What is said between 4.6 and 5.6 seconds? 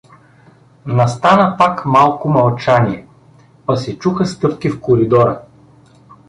в коридора.